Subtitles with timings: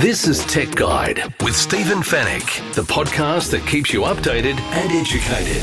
[0.00, 5.62] This is Tech Guide with Stephen Fenech, the podcast that keeps you updated and educated.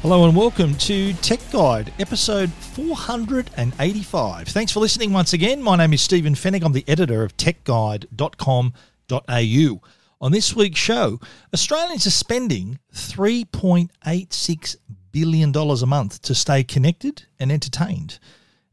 [0.00, 4.48] Hello and welcome to Tech Guide, episode 485.
[4.48, 5.62] Thanks for listening once again.
[5.62, 6.64] My name is Stephen Fenech.
[6.64, 9.80] I'm the editor of techguide.com.au.
[10.22, 11.18] On this week's show,
[11.52, 14.76] Australians are spending $3.86
[15.10, 18.20] billion a month to stay connected and entertained.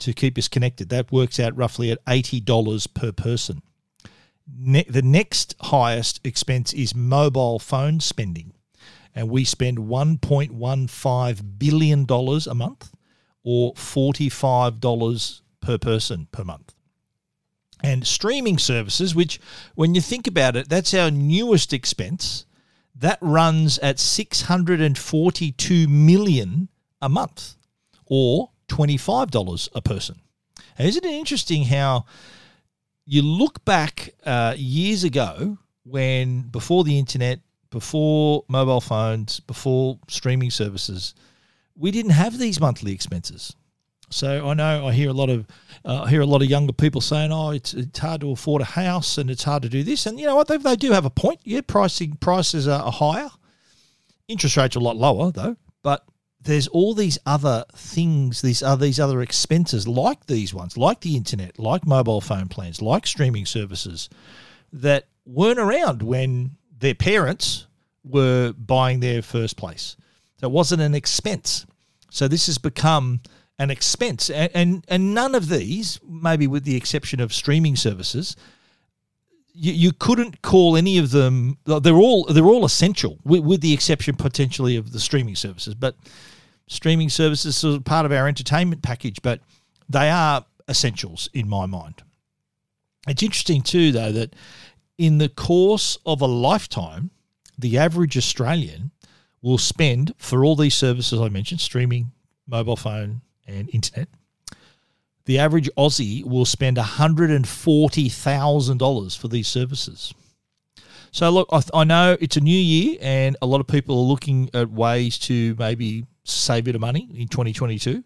[0.00, 0.88] to keep us connected.
[0.88, 3.62] That works out roughly at $80 per person.
[4.52, 8.52] Ne- the next highest expense is mobile phone spending
[9.14, 12.92] and we spend $1.15 billion a month
[13.42, 16.74] or $45 per person per month.
[17.82, 19.40] And streaming services, which,
[19.74, 22.44] when you think about it, that's our newest expense,
[22.94, 26.68] that runs at 642 million
[27.00, 27.56] a month
[28.04, 30.20] or $25 a person.
[30.78, 32.06] Isn't it interesting how
[33.04, 40.50] you look back uh, years ago when before the internet before mobile phones, before streaming
[40.50, 41.14] services,
[41.76, 43.54] we didn't have these monthly expenses.
[44.10, 45.46] So I know I hear a lot of
[45.84, 48.60] uh, I hear a lot of younger people saying, "Oh, it's it's hard to afford
[48.60, 50.48] a house and it's hard to do this." And you know what?
[50.48, 51.40] They, they do have a point.
[51.44, 53.30] Yeah, pricing prices are higher,
[54.26, 55.56] interest rates are a lot lower though.
[55.82, 56.04] But
[56.42, 61.16] there's all these other things, these are these other expenses like these ones, like the
[61.16, 64.08] internet, like mobile phone plans, like streaming services,
[64.72, 67.66] that weren't around when their parents
[68.02, 69.96] were buying their first place.
[70.38, 71.66] So it wasn't an expense.
[72.10, 73.20] So this has become
[73.58, 78.34] an expense, and, and and, none of these, maybe with the exception of streaming services,
[79.52, 81.58] you, you couldn't call any of them.
[81.64, 85.74] They're all they're all essential, with, with the exception potentially of the streaming services.
[85.74, 85.96] But
[86.66, 89.40] streaming services are part of our entertainment package, but
[89.88, 92.02] they are essentials in my mind.
[93.08, 94.36] It's interesting too, though, that
[94.98, 97.10] in the course of a lifetime,
[97.58, 98.90] the average Australian
[99.42, 102.12] will spend for all these services I mentioned streaming,
[102.46, 104.08] mobile phone, and internet.
[105.26, 110.12] The average Aussie will spend $140,000 for these services.
[111.12, 114.04] So, look, I, I, know it's a new year and a lot of people are
[114.04, 118.04] looking at ways to maybe save a bit of money in 2022.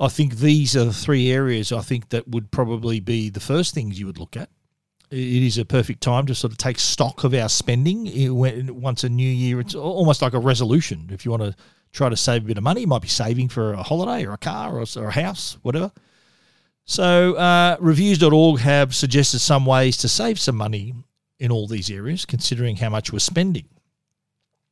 [0.00, 3.74] I think these are the three areas I think that would probably be the first
[3.74, 4.48] things you would look at
[5.12, 8.10] it is a perfect time to sort of take stock of our spending.
[8.80, 11.10] once a new year, it's almost like a resolution.
[11.12, 11.54] If you want to
[11.92, 14.32] try to save a bit of money, you might be saving for a holiday or
[14.32, 15.92] a car or, a house, whatever.
[16.84, 20.94] So, uh, reviews.org have suggested some ways to save some money
[21.38, 23.68] in all these areas, considering how much we're spending.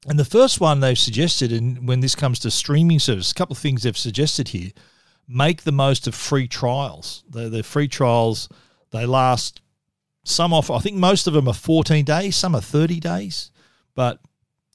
[0.06, 3.54] And the first one they've suggested, and when this comes to streaming service, a couple
[3.54, 4.70] of things they've suggested here
[5.28, 7.22] make the most of free trials.
[7.30, 8.48] The, the free trials,
[8.90, 9.60] they last
[10.24, 13.50] some off, I think most of them are 14 days, some are 30 days.
[13.94, 14.20] But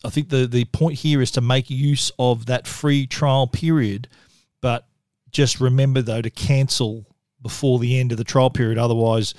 [0.03, 4.07] I think the, the point here is to make use of that free trial period.
[4.61, 4.87] But
[5.31, 7.05] just remember, though, to cancel
[7.45, 8.79] before the end of the trial period.
[8.79, 9.35] Otherwise,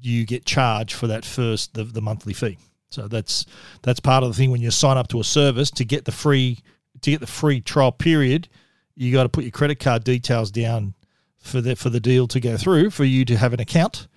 [0.00, 2.58] you get charged for that first, the, the monthly fee.
[2.90, 3.46] So that's
[3.82, 6.10] that's part of the thing when you sign up to a service to get the
[6.10, 6.58] free
[7.02, 8.48] to get the free trial period,
[8.96, 10.94] you got to put your credit card details down
[11.38, 14.08] for the for the deal to go through for you to have an account.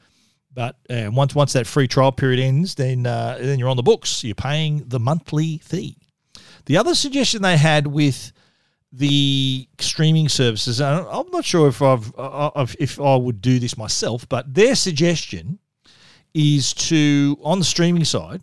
[0.51, 3.83] But uh, once once that free trial period ends, then uh, then you're on the
[3.83, 4.23] books.
[4.23, 5.97] You're paying the monthly fee.
[6.65, 8.31] The other suggestion they had with
[8.91, 13.59] the streaming services, and I'm not sure if I've uh, uh, if I would do
[13.59, 15.59] this myself, but their suggestion
[16.33, 18.41] is to on the streaming side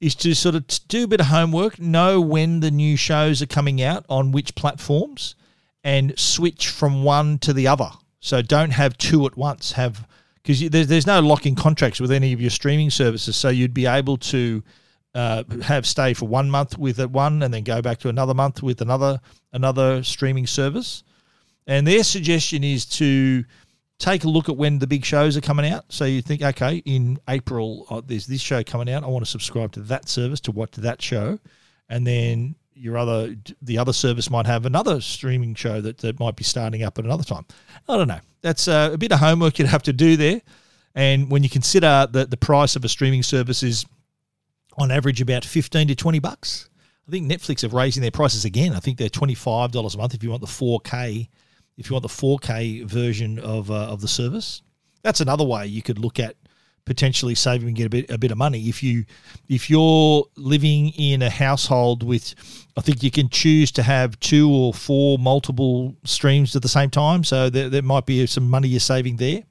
[0.00, 3.46] is to sort of do a bit of homework, know when the new shows are
[3.46, 5.34] coming out on which platforms,
[5.82, 7.90] and switch from one to the other.
[8.20, 9.72] So don't have two at once.
[9.72, 10.06] Have
[10.42, 13.86] because there's, there's no locking contracts with any of your streaming services, so you'd be
[13.86, 14.62] able to
[15.16, 18.62] uh, have stay for one month with one, and then go back to another month
[18.62, 19.18] with another
[19.52, 21.02] another streaming service.
[21.66, 23.44] And their suggestion is to
[23.98, 25.86] take a look at when the big shows are coming out.
[25.88, 29.04] So you think, okay, in April, oh, there's this show coming out.
[29.04, 31.38] I want to subscribe to that service to watch that show,
[31.88, 36.36] and then your other the other service might have another streaming show that, that might
[36.36, 37.46] be starting up at another time.
[37.88, 38.20] I don't know.
[38.42, 40.42] That's uh, a bit of homework you'd have to do there.
[40.94, 43.86] And when you consider that the price of a streaming service is
[44.76, 46.68] on average about 15 to 20 bucks,
[47.06, 48.72] I think Netflix are raising their prices again.
[48.72, 51.28] I think they're $25 a month if you want the 4K
[51.76, 54.62] if you want the 4K version of uh, of the service.
[55.02, 56.36] That's another way you could look at
[56.84, 58.68] potentially saving and get a bit a bit of money.
[58.68, 59.04] If you
[59.48, 62.34] if you're living in a household with
[62.76, 66.90] I think you can choose to have two or four multiple streams at the same
[66.90, 67.24] time.
[67.24, 69.42] So there, there might be some money you're saving there.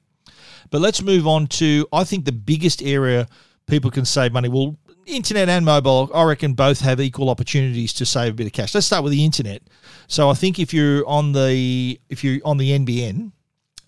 [0.70, 3.28] But let's move on to I think the biggest area
[3.66, 4.48] people can save money.
[4.48, 4.76] Well
[5.06, 8.74] internet and mobile I reckon both have equal opportunities to save a bit of cash.
[8.74, 9.62] Let's start with the internet.
[10.08, 13.32] So I think if you're on the if you're on the NBN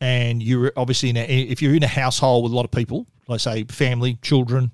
[0.01, 3.07] and you're obviously in a, if you're in a household with a lot of people,
[3.27, 4.73] like say family, children,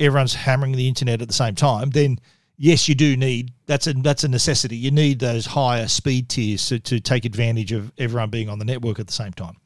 [0.00, 2.18] everyone's hammering the internet at the same time, then
[2.56, 4.76] yes, you do need that's a that's a necessity.
[4.76, 8.64] You need those higher speed tiers to, to take advantage of everyone being on the
[8.64, 9.56] network at the same time.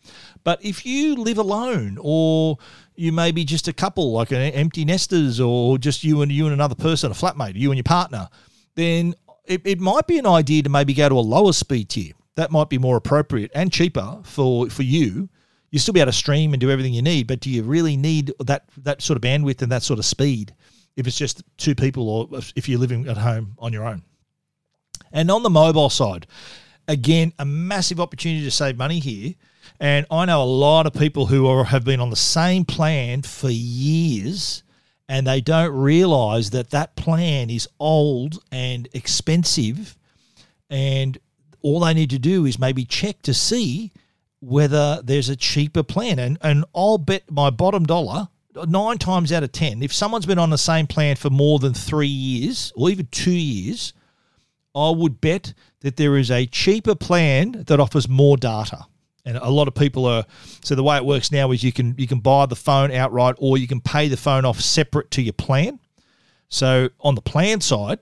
[0.44, 2.58] But if you live alone or
[2.94, 6.46] you may be just a couple, like an empty nesters, or just you and you
[6.46, 8.28] and another person, a flatmate, you and your partner,
[8.74, 9.14] then
[9.44, 12.12] it, it might be an idea to maybe go to a lower speed tier.
[12.34, 15.28] That might be more appropriate and cheaper for, for you.
[15.70, 17.96] You still be able to stream and do everything you need, but do you really
[17.96, 20.54] need that that sort of bandwidth and that sort of speed
[20.98, 24.02] if it's just two people or if you're living at home on your own?
[25.12, 26.26] And on the mobile side,
[26.88, 29.34] again, a massive opportunity to save money here.
[29.80, 33.22] And I know a lot of people who are, have been on the same plan
[33.22, 34.62] for years
[35.08, 39.96] and they don't realize that that plan is old and expensive
[40.68, 41.16] and
[41.62, 43.92] all they need to do is maybe check to see
[44.40, 48.28] whether there's a cheaper plan and and I'll bet my bottom dollar
[48.66, 51.74] 9 times out of 10 if someone's been on the same plan for more than
[51.74, 53.92] 3 years or even 2 years
[54.74, 58.86] I would bet that there is a cheaper plan that offers more data.
[59.24, 60.24] And a lot of people are
[60.62, 63.34] so the way it works now is you can you can buy the phone outright
[63.38, 65.80] or you can pay the phone off separate to your plan.
[66.48, 67.98] So on the plan side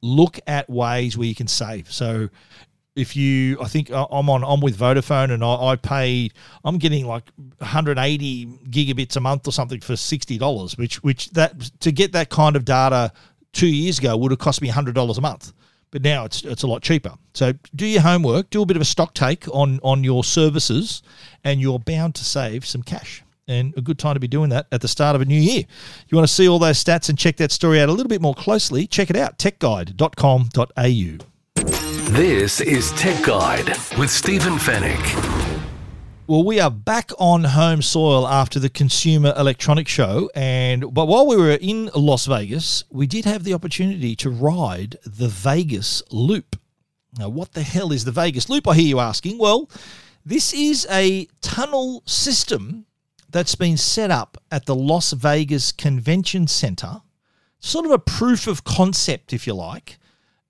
[0.00, 1.90] look at ways where you can save.
[1.92, 2.28] So
[2.96, 6.32] if you i think uh, i'm on i'm with vodafone and i, I paid
[6.64, 11.90] i'm getting like 180 gigabits a month or something for $60 which which that to
[11.90, 13.12] get that kind of data
[13.52, 15.52] two years ago would have cost me $100 a month
[15.94, 17.14] but now it's it's a lot cheaper.
[17.34, 21.04] So do your homework, do a bit of a stock take on on your services,
[21.44, 23.22] and you're bound to save some cash.
[23.46, 25.62] And a good time to be doing that at the start of a new year.
[26.08, 28.20] You want to see all those stats and check that story out a little bit
[28.20, 28.88] more closely?
[28.88, 31.33] Check it out, techguide.com.au.
[32.14, 35.02] This is Tech Guide with Stephen Fenech.
[36.28, 41.26] Well, we are back on home soil after the Consumer Electronics Show, and but while
[41.26, 46.54] we were in Las Vegas, we did have the opportunity to ride the Vegas Loop.
[47.18, 48.68] Now, what the hell is the Vegas Loop?
[48.68, 49.38] I hear you asking.
[49.38, 49.68] Well,
[50.24, 52.86] this is a tunnel system
[53.28, 57.02] that's been set up at the Las Vegas Convention Center,
[57.58, 59.98] sort of a proof of concept, if you like,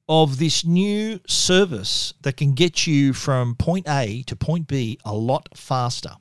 [0.09, 5.15] of this new service that can get you from point A to point B a
[5.15, 6.13] lot faster.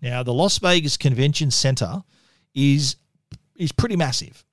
[0.00, 2.02] Now, the Las Vegas Convention Center
[2.54, 2.96] is
[3.56, 4.44] is pretty massive.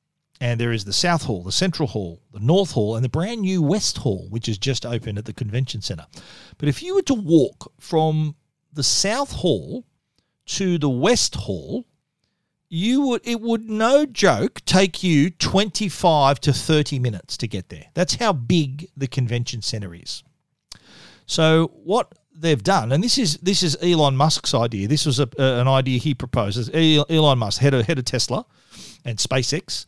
[0.41, 3.41] And there is the South Hall, the Central Hall, the North Hall, and the brand
[3.41, 6.05] new West Hall, which is just open at the convention center.
[6.57, 8.35] But if you were to walk from
[8.73, 9.85] the South Hall
[10.47, 11.85] to the West Hall,
[12.73, 17.85] you would it would no joke take you 25 to 30 minutes to get there.
[17.93, 20.23] That's how big the convention center is.
[21.27, 24.87] So what they've done, and this is this is Elon Musk's idea.
[24.87, 26.71] This was a, an idea he proposes.
[26.73, 28.43] Elon Musk, head of head of Tesla
[29.05, 29.85] and SpaceX,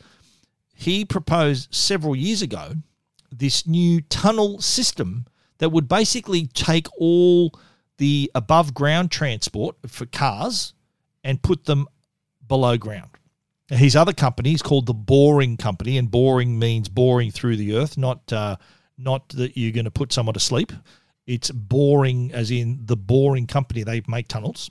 [0.76, 2.74] he proposed several years ago
[3.32, 5.26] this new tunnel system
[5.58, 7.52] that would basically take all
[7.98, 10.74] the above ground transport for cars
[11.24, 11.88] and put them
[12.48, 13.10] below ground.
[13.68, 17.98] His other company is called the Boring Company, and boring means boring through the earth,
[17.98, 18.58] not uh,
[18.98, 20.72] not that you're going to put someone to sleep.
[21.26, 23.84] It's boring, as in the Boring Company.
[23.84, 24.70] They make tunnels.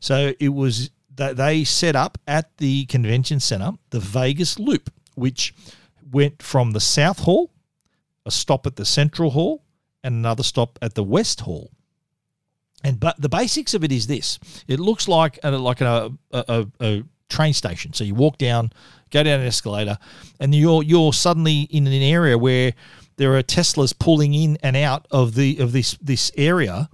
[0.00, 5.54] So it was that they set up at the convention center the Vegas Loop, which
[6.10, 7.50] went from the South Hall,
[8.26, 9.62] a stop at the Central Hall,
[10.02, 11.70] and another stop at the West Hall.
[12.84, 14.38] And but the basics of it is this:
[14.68, 17.94] it looks like a, like a, a, a train station.
[17.94, 18.72] So you walk down,
[19.10, 19.98] go down an escalator,
[20.38, 22.74] and you're you're suddenly in an area where
[23.16, 26.90] there are Teslas pulling in and out of the of this this area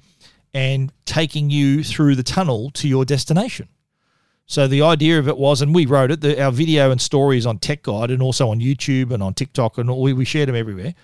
[0.54, 3.68] and taking you through the tunnel to your destination.
[4.46, 6.20] So the idea of it was, and we wrote it.
[6.22, 9.78] The, our video and stories on Tech Guide and also on YouTube and on TikTok,
[9.78, 10.94] and we, we shared them everywhere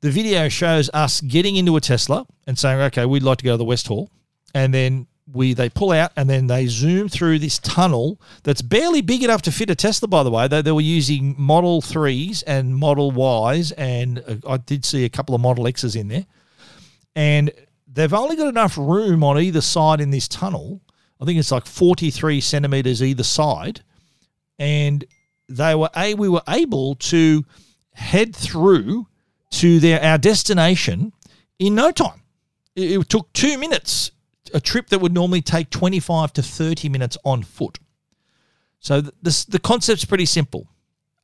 [0.00, 3.52] the video shows us getting into a Tesla and saying, okay, we'd like to go
[3.52, 4.10] to the West Hall.
[4.54, 9.00] And then we they pull out and then they zoom through this tunnel that's barely
[9.00, 10.46] big enough to fit a Tesla, by the way.
[10.48, 13.10] They, they were using Model 3s and Model
[13.52, 16.26] Ys, and uh, I did see a couple of Model Xs in there.
[17.14, 17.50] And
[17.92, 20.80] they've only got enough room on either side in this tunnel.
[21.20, 23.80] I think it's like 43 centimeters either side.
[24.58, 25.04] And
[25.48, 27.44] they were a we were able to
[27.94, 29.06] head through
[29.50, 31.12] to their our destination
[31.58, 32.22] in no time.
[32.74, 34.10] It, it took two minutes,
[34.52, 37.78] a trip that would normally take 25 to 30 minutes on foot.
[38.80, 40.68] So the, the, the concept's pretty simple.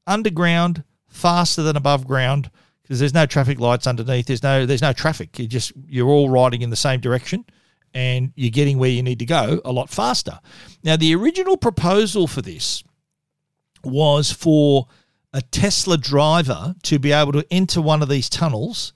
[0.07, 2.50] Underground, faster than above ground,
[2.83, 4.26] because there's no traffic lights underneath.
[4.26, 5.38] There's no there's no traffic.
[5.38, 7.45] You just you're all riding in the same direction
[7.95, 10.41] and you're getting where you need to go a lot faster.
[10.83, 12.83] Now the original proposal for this
[13.85, 14.88] was for
[15.33, 18.93] a Tesla driver to be able to enter one of these tunnels,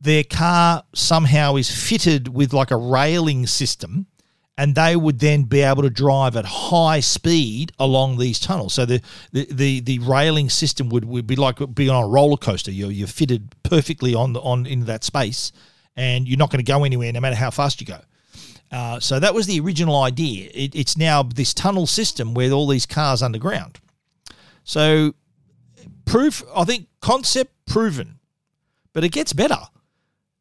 [0.00, 4.06] their car somehow is fitted with like a railing system
[4.60, 8.74] and they would then be able to drive at high speed along these tunnels.
[8.74, 9.00] So the
[9.32, 12.70] the the, the railing system would, would be like being on a roller coaster.
[12.70, 15.52] You're you're fitted perfectly on on into that space,
[15.96, 18.00] and you're not going to go anywhere no matter how fast you go.
[18.70, 20.50] Uh, so that was the original idea.
[20.52, 23.80] It, it's now this tunnel system with all these cars underground.
[24.64, 25.14] So
[26.10, 28.18] proof, I think concept proven,
[28.92, 29.60] but it gets better.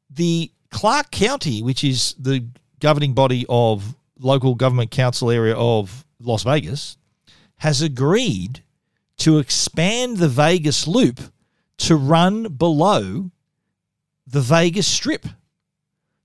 [0.10, 2.48] The Clark County, which is the
[2.80, 6.98] governing body of local government council area of Las Vegas,
[7.58, 8.64] has agreed
[9.18, 11.20] to expand the Vegas loop
[11.78, 13.30] to run below
[14.26, 15.28] the Vegas Strip.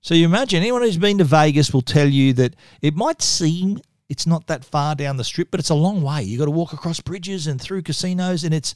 [0.01, 3.79] So you imagine anyone who's been to Vegas will tell you that it might seem
[4.09, 6.23] it's not that far down the strip, but it's a long way.
[6.23, 8.75] You've got to walk across bridges and through casinos, and it's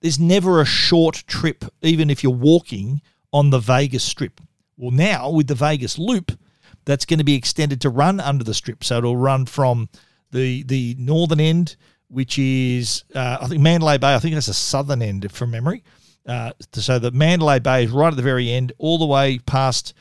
[0.00, 3.00] there's never a short trip, even if you're walking
[3.32, 4.40] on the Vegas Strip.
[4.76, 6.32] Well, now with the Vegas Loop,
[6.84, 8.84] that's going to be extended to run under the strip.
[8.84, 9.88] So it'll run from
[10.30, 11.76] the the northern end,
[12.08, 14.14] which is uh, I think Mandalay Bay.
[14.14, 15.82] I think that's the southern end from memory.
[16.26, 19.94] Uh, so the Mandalay Bay is right at the very end, all the way past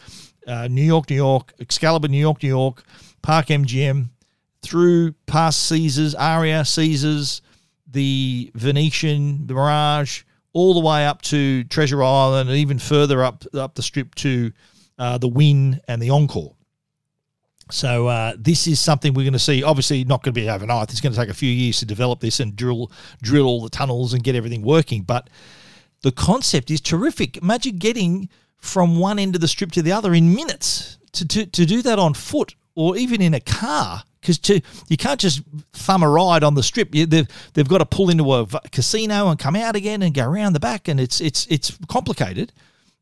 [0.48, 2.84] uh, New York, New York, Excalibur, New York, New York,
[3.22, 4.10] Park MGM,
[4.66, 7.42] through past Caesars, Aria, Caesars,
[7.88, 13.46] the Venetian, the Mirage, all the way up to Treasure Island, and even further up
[13.54, 14.52] up the strip to
[14.98, 16.56] uh, the Wynn and the Encore.
[17.72, 19.64] So uh, this is something we're going to see.
[19.64, 20.92] Obviously, not going to be overnight.
[20.92, 22.92] It's going to take a few years to develop this and drill
[23.22, 25.04] drill all the tunnels and get everything working.
[25.04, 25.30] But
[26.02, 27.38] the concept is terrific.
[27.38, 30.98] Imagine getting from one end of the strip to the other in minutes.
[31.14, 35.20] To, to, to do that on foot or even in a car because you can't
[35.20, 35.42] just
[35.74, 36.94] thumb a ride on the strip.
[36.96, 40.26] You, they've they've got to pull into a casino and come out again and go
[40.26, 42.52] around the back, and it's it's it's complicated.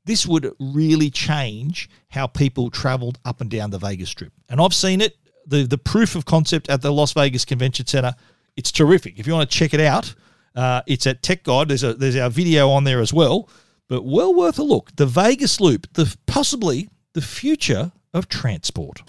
[0.05, 4.73] This would really change how people travelled up and down the Vegas Strip, and I've
[4.73, 5.15] seen it.
[5.47, 8.13] the The proof of concept at the Las Vegas Convention Center,
[8.57, 9.17] it's terrific.
[9.17, 10.13] If you want to check it out,
[10.55, 11.69] uh, it's at Tech Guide.
[11.69, 13.49] There's a there's our video on there as well,
[13.87, 14.95] but well worth a look.
[14.97, 19.03] The Vegas Loop, the possibly the future of transport.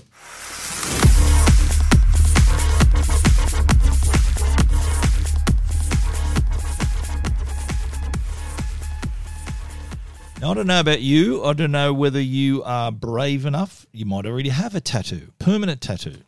[10.40, 11.44] Now, I don't know about you.
[11.44, 13.86] I don't know whether you are brave enough.
[13.92, 16.18] You might already have a tattoo, permanent tattoo.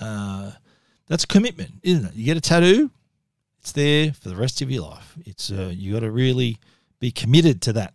[0.00, 0.52] Uh,
[1.08, 2.14] That's commitment, isn't it?
[2.14, 2.90] You get a tattoo,
[3.58, 5.16] it's there for the rest of your life.
[5.26, 6.58] It's uh, you got to really
[7.00, 7.94] be committed to that.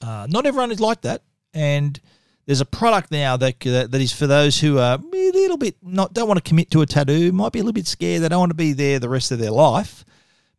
[0.00, 2.00] Uh, not everyone is like that, and
[2.46, 6.14] there's a product now that that is for those who are a little bit not
[6.14, 8.38] don't want to commit to a tattoo, might be a little bit scared, they don't
[8.38, 10.04] want to be there the rest of their life.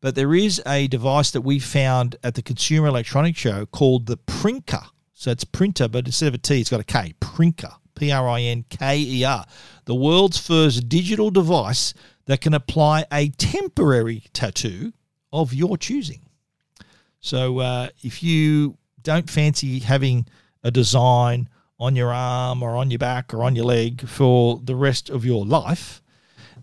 [0.02, 4.18] But there is a device that we found at the Consumer Electronics Show called the
[4.18, 4.84] Prinker.
[5.14, 7.14] So it's printer, but instead of a T, it's got a K.
[7.20, 7.74] Prinker.
[8.00, 9.46] P R I N K E R.
[9.86, 11.94] The world's first digital device
[12.26, 14.94] that can apply a temporary tattoo
[15.34, 16.22] of your choosing.
[17.20, 20.28] So uh, if you don't fancy having
[20.64, 24.76] a design on your arm or on your back or on your leg for the
[24.76, 26.02] rest of your life,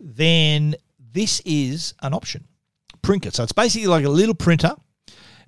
[0.00, 0.74] then
[1.12, 2.46] this is an option.
[3.06, 3.30] Prinker.
[3.30, 4.74] So it's basically like a little printer.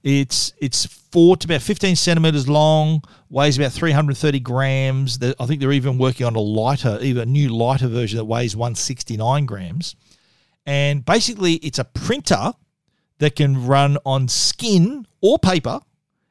[0.04, 5.18] It's it's four to about 15 centimeters long, weighs about 330 grams.
[5.40, 8.54] I think they're even working on a lighter, even a new lighter version that weighs
[8.54, 9.96] 169 grams.
[10.66, 12.52] And basically, it's a printer
[13.18, 15.80] that can run on skin or paper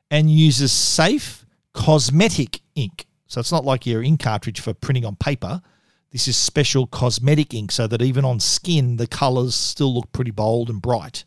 [0.09, 3.05] and uses safe cosmetic ink.
[3.27, 5.61] So it's not like your ink cartridge for printing on paper.
[6.11, 10.31] This is special cosmetic ink so that even on skin, the colors still look pretty
[10.31, 11.25] bold and bright.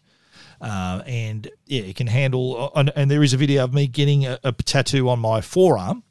[0.60, 2.72] Uh, and yeah, it can handle.
[2.74, 6.02] Uh, and there is a video of me getting a, a tattoo on my forearm,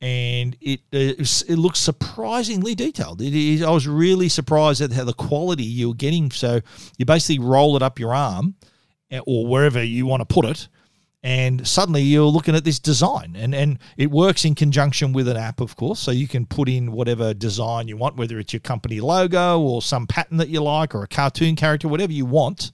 [0.00, 3.22] and it uh, it looks surprisingly detailed.
[3.22, 3.62] It is.
[3.62, 6.30] I was really surprised at how the quality you are getting.
[6.30, 6.60] So
[6.98, 8.56] you basically roll it up your arm,
[9.10, 10.68] eh, or wherever you want to put it,
[11.22, 13.34] and suddenly you're looking at this design.
[13.36, 15.98] And, and it works in conjunction with an app of course.
[15.98, 19.82] So you can put in whatever design you want whether it's your company logo or
[19.82, 22.72] some pattern that you like or a cartoon character whatever you want.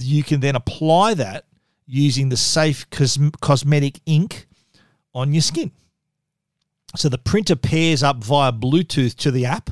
[0.00, 1.46] You can then apply that
[1.86, 4.48] using the safe cos- cosmetic ink
[5.14, 5.70] on your skin.
[6.96, 9.70] So the printer pairs up via bluetooth to the app.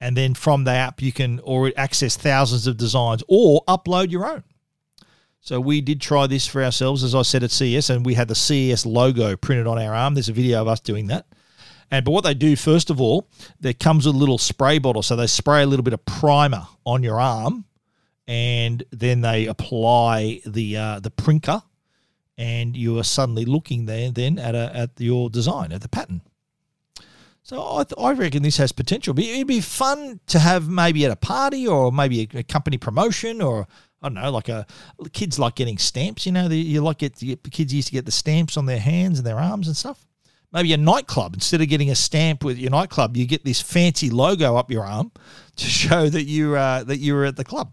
[0.00, 4.26] And then from the app you can or access thousands of designs or upload your
[4.26, 4.42] own
[5.42, 8.28] so we did try this for ourselves, as I said at CES, and we had
[8.28, 10.14] the CES logo printed on our arm.
[10.14, 11.26] There's a video of us doing that.
[11.90, 13.28] And but what they do first of all,
[13.58, 16.68] there comes with a little spray bottle, so they spray a little bit of primer
[16.86, 17.64] on your arm,
[18.28, 21.60] and then they apply the uh, the prinker,
[22.38, 26.22] and you are suddenly looking there then at a, at your design at the pattern.
[27.42, 29.18] So I, th- I reckon this has potential.
[29.18, 33.42] It'd be fun to have maybe at a party or maybe a, a company promotion
[33.42, 33.66] or
[34.02, 34.66] I don't know, like a
[35.12, 36.26] kids like getting stamps.
[36.26, 38.80] You know, the, you like get the kids used to get the stamps on their
[38.80, 40.04] hands and their arms and stuff.
[40.52, 44.10] Maybe a nightclub instead of getting a stamp with your nightclub, you get this fancy
[44.10, 45.12] logo up your arm
[45.56, 47.72] to show that you uh, that you were at the club.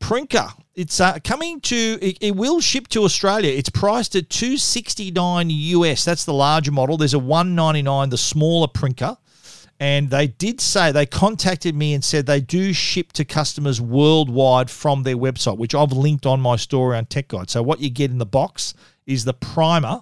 [0.00, 1.98] Prinker, it's uh, coming to.
[2.00, 3.52] It, it, will ship to Australia.
[3.52, 6.04] It's priced at two sixty nine US.
[6.04, 6.96] That's the larger model.
[6.96, 9.16] There's a one ninety nine, the smaller Prinker.
[9.80, 14.70] And they did say they contacted me and said they do ship to customers worldwide
[14.70, 17.48] from their website, which I've linked on my story on Tech Guide.
[17.48, 18.74] So what you get in the box
[19.06, 20.00] is the primer,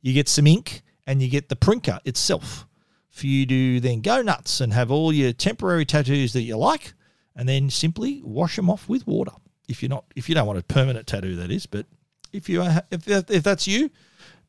[0.00, 2.66] you get some ink, and you get the prinker itself
[3.10, 6.94] for you to then go nuts and have all your temporary tattoos that you like,
[7.36, 9.32] and then simply wash them off with water.
[9.68, 11.66] If you're not, if you don't want a permanent tattoo, that is.
[11.66, 11.86] But
[12.32, 13.90] if you if, if that's you,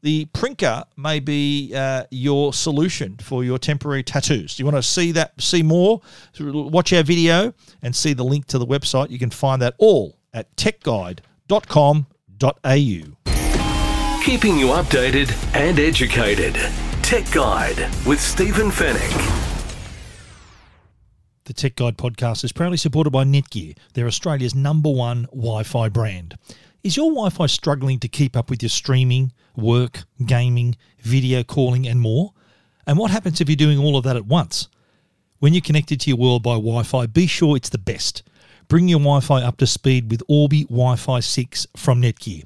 [0.03, 4.55] the Prinker may be uh, your solution for your temporary tattoos.
[4.55, 6.01] Do you want to see that, see more?
[6.39, 9.09] Watch our video and see the link to the website.
[9.09, 11.23] You can find that all at techguide.com.au.
[14.23, 16.55] Keeping you updated and educated.
[17.01, 19.39] Tech Guide with Stephen Fenech.
[21.45, 23.77] The Tech Guide podcast is proudly supported by Netgear.
[23.93, 26.37] They're Australia's number one Wi Fi brand.
[26.83, 31.87] Is your Wi Fi struggling to keep up with your streaming, work, gaming, video calling,
[31.87, 32.33] and more?
[32.85, 34.67] And what happens if you're doing all of that at once?
[35.39, 38.23] When you're connected to your world by Wi Fi, be sure it's the best.
[38.67, 42.43] Bring your Wi Fi up to speed with Orbi Wi Fi 6 from Netgear.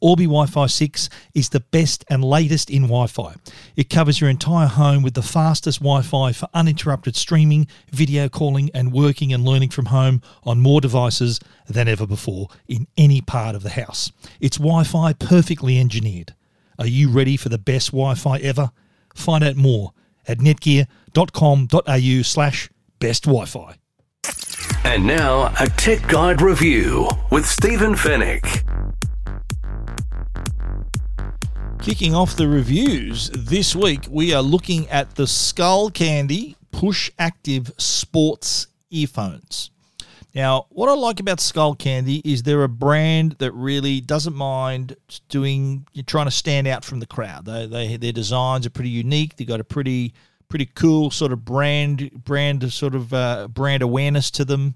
[0.00, 3.34] Orbi Wi Fi 6 is the best and latest in Wi Fi.
[3.76, 8.70] It covers your entire home with the fastest Wi Fi for uninterrupted streaming, video calling,
[8.74, 13.54] and working and learning from home on more devices than ever before in any part
[13.54, 14.10] of the house.
[14.40, 16.34] It's Wi Fi perfectly engineered.
[16.78, 18.70] Are you ready for the best Wi Fi ever?
[19.14, 19.92] Find out more
[20.26, 23.74] at netgear.com.au slash best Wi Fi.
[24.82, 28.69] And now, a Tech Guide review with Stephen Fenech.
[31.82, 38.66] Kicking off the reviews this week, we are looking at the Skullcandy Push Active Sports
[38.90, 39.70] earphones.
[40.34, 44.94] Now, what I like about Skullcandy is they're a brand that really doesn't mind
[45.30, 47.46] doing, trying to stand out from the crowd.
[47.46, 49.36] They, they, their designs are pretty unique.
[49.36, 50.12] They've got a pretty
[50.50, 54.74] pretty cool sort of brand brand sort of uh, brand awareness to them,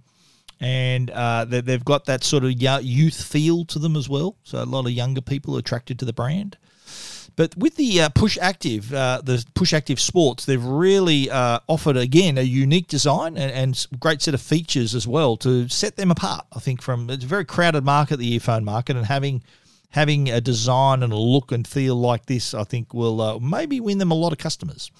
[0.59, 4.37] and uh, they, they've got that sort of youth feel to them as well.
[4.43, 6.57] So a lot of younger people are attracted to the brand.
[7.37, 11.97] But with the uh, Push Active, uh, the Push Active Sports, they've really uh, offered
[11.97, 16.11] again a unique design and, and great set of features as well to set them
[16.11, 16.47] apart.
[16.53, 19.43] I think from it's a very crowded market, the earphone market, and having
[19.91, 23.79] having a design and a look and feel like this, I think will uh, maybe
[23.79, 24.91] win them a lot of customers.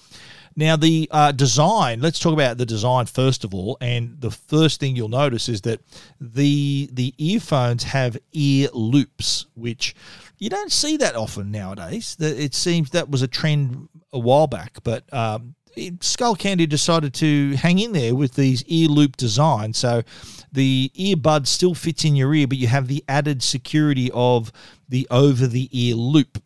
[0.57, 3.77] Now, the uh, design, let's talk about the design first of all.
[3.81, 5.81] And the first thing you'll notice is that
[6.21, 9.95] the the earphones have ear loops, which
[10.37, 12.15] you don't see that often nowadays.
[12.19, 17.79] It seems that was a trend a while back, but um, Skullcandy decided to hang
[17.79, 19.77] in there with these ear loop designs.
[19.77, 20.03] So
[20.51, 24.51] the earbud still fits in your ear, but you have the added security of
[24.87, 26.41] the over the ear loop.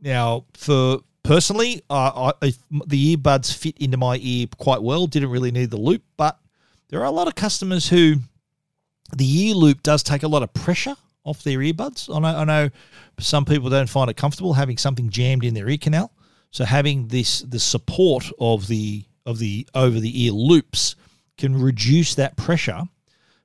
[0.00, 2.52] Now, for personally, uh, I,
[2.86, 5.06] the earbuds fit into my ear quite well.
[5.06, 6.38] Didn't really need the loop, but
[6.88, 8.16] there are a lot of customers who
[9.14, 12.14] the ear loop does take a lot of pressure off their earbuds.
[12.14, 12.70] I know, I know
[13.18, 16.12] some people don't find it comfortable having something jammed in their ear canal.
[16.50, 20.96] So having this the support of the of the over the ear loops
[21.38, 22.82] can reduce that pressure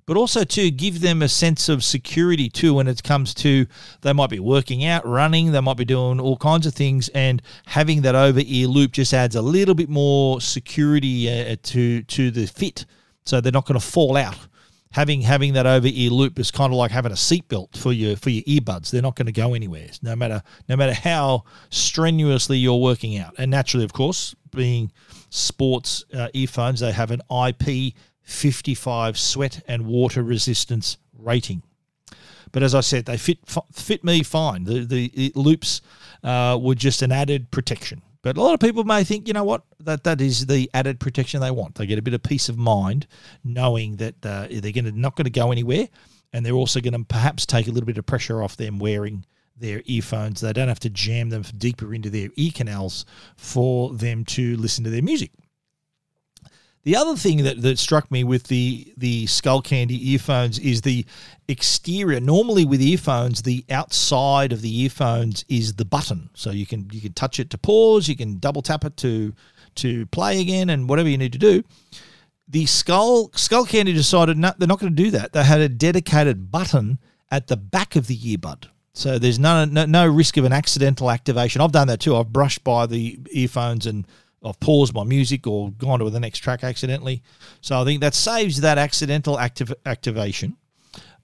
[0.08, 3.68] but also to give them a sense of security too when it comes to
[4.02, 7.42] they might be working out, running, they might be doing all kinds of things, and
[7.66, 12.32] having that over ear loop just adds a little bit more security uh, to to
[12.32, 12.86] the fit,
[13.26, 14.48] so they're not going to fall out.
[14.92, 18.16] Having having that over ear loop is kind of like having a seatbelt for your
[18.16, 18.90] for your earbuds.
[18.90, 23.36] They're not going to go anywhere, no matter no matter how strenuously you're working out.
[23.38, 24.92] And naturally, of course, being
[25.30, 31.64] sports uh, earphones, they have an IP 55 sweat and water resistance rating.
[32.52, 33.40] But as I said, they fit
[33.74, 34.64] fit me fine.
[34.64, 35.82] The the loops
[36.24, 38.02] uh, were just an added protection.
[38.28, 41.00] But a lot of people may think, you know what, that that is the added
[41.00, 41.76] protection they want.
[41.76, 43.08] They get a bit of peace of mind
[43.42, 45.88] knowing that uh, they're going to not going to go anywhere,
[46.34, 49.26] and they're also going to perhaps take a little bit of pressure off them wearing
[49.56, 50.42] their earphones.
[50.42, 53.06] They don't have to jam them deeper into their ear canals
[53.38, 55.32] for them to listen to their music.
[56.88, 61.06] The other thing that, that struck me with the the Skullcandy earphones is the
[61.50, 62.22] exterior.
[62.22, 67.02] Normally with earphones, the outside of the earphones is the button, so you can you
[67.02, 69.34] can touch it to pause, you can double tap it to
[69.76, 71.62] to play again, and whatever you need to do.
[72.48, 75.34] The Skull Skullcandy decided no, they're not going to do that.
[75.34, 78.70] They had a dedicated button at the back of the earbud.
[78.94, 81.62] So there's no, no, no risk of an accidental activation.
[81.62, 82.16] I've done that too.
[82.16, 84.08] I've brushed by the earphones and
[84.44, 87.24] I've paused my music or gone to the next track accidentally.
[87.62, 90.58] So I think that saves that accidental activ- activation.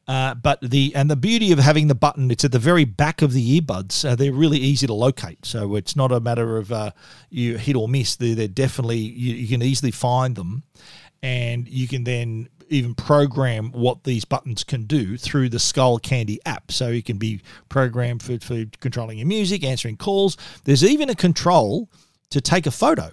[0.06, 3.21] Uh, but the and the beauty of having the button, it's at the very back
[3.21, 4.04] of the earbuds.
[4.04, 6.91] Uh, they're really easy to locate, so it's not a matter of uh,
[7.30, 8.17] you hit or miss.
[8.17, 10.63] They're, they're definitely you, you, can easily find them,
[11.21, 16.71] and you can then even program what these buttons can do through the Skullcandy app.
[16.71, 20.36] So you can be programmed for, for controlling your music, answering calls.
[20.65, 21.89] There's even a control
[22.34, 23.12] to take a photo.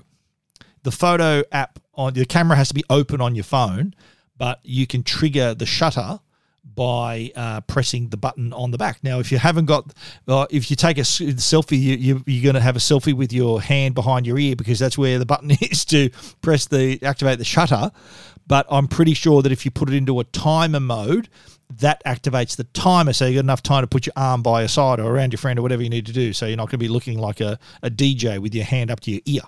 [0.83, 3.95] The photo app on the camera has to be open on your phone,
[4.39, 6.21] but you can trigger the shutter
[6.65, 9.05] by uh, pressing the button on the back.
[9.05, 9.93] Now, if you haven't got,
[10.27, 13.31] uh, if you take a selfie, you, you, you're going to have a selfie with
[13.31, 16.09] your hand behind your ear because that's where the button is to
[16.41, 17.91] press the activate the shutter.
[18.47, 21.29] But I'm pretty sure that if you put it into a timer mode,
[21.79, 24.69] that activates the timer so you've got enough time to put your arm by your
[24.69, 26.73] side or around your friend or whatever you need to do so you're not going
[26.73, 29.43] to be looking like a, a dj with your hand up to your ear.